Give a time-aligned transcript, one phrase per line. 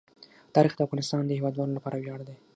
[0.55, 2.35] تاریخ د افغانستان د هیوادوالو لپاره ویاړ دی.